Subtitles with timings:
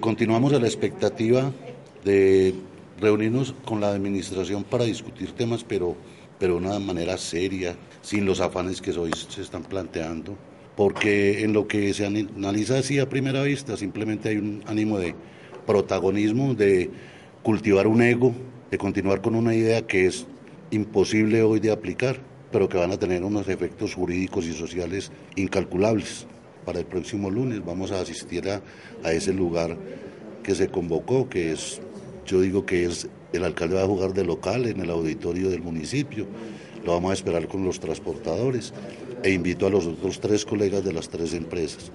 [0.00, 1.52] continuamos a la expectativa
[2.04, 2.54] de
[3.00, 5.96] reunirnos con la administración para discutir temas, pero,
[6.38, 10.36] pero de una manera seria, sin los afanes que hoy se están planteando,
[10.76, 15.14] porque en lo que se analiza así a primera vista simplemente hay un ánimo de
[15.66, 16.90] protagonismo, de
[17.42, 18.34] cultivar un ego,
[18.70, 20.26] de continuar con una idea que es
[20.70, 22.20] imposible hoy de aplicar,
[22.50, 26.26] pero que van a tener unos efectos jurídicos y sociales incalculables.
[26.68, 28.60] Para el próximo lunes vamos a asistir a,
[29.10, 29.74] ese lugar
[30.42, 31.80] que se convocó, que es
[32.26, 35.62] yo digo que es el alcalde va a jugar de local en el auditorio del
[35.62, 36.26] municipio.
[36.84, 38.74] Lo vamos a esperar con los transportadores
[39.22, 41.90] e invito a los otros tres colegas de las tres empresas.